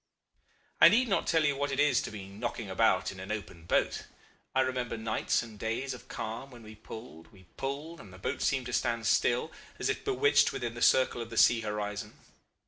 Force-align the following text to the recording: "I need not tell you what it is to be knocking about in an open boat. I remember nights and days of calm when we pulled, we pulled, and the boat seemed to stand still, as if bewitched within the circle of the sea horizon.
"I 0.81 0.89
need 0.89 1.07
not 1.09 1.27
tell 1.27 1.45
you 1.45 1.55
what 1.55 1.71
it 1.71 1.79
is 1.79 2.01
to 2.01 2.09
be 2.09 2.25
knocking 2.25 2.71
about 2.71 3.11
in 3.11 3.19
an 3.19 3.31
open 3.31 3.65
boat. 3.65 4.07
I 4.55 4.61
remember 4.61 4.97
nights 4.97 5.43
and 5.43 5.59
days 5.59 5.93
of 5.93 6.07
calm 6.07 6.49
when 6.49 6.63
we 6.63 6.73
pulled, 6.73 7.31
we 7.31 7.43
pulled, 7.55 7.99
and 7.99 8.11
the 8.11 8.17
boat 8.17 8.41
seemed 8.41 8.65
to 8.65 8.73
stand 8.73 9.05
still, 9.05 9.51
as 9.77 9.89
if 9.89 10.03
bewitched 10.03 10.51
within 10.51 10.73
the 10.73 10.81
circle 10.81 11.21
of 11.21 11.29
the 11.29 11.37
sea 11.37 11.61
horizon. 11.61 12.13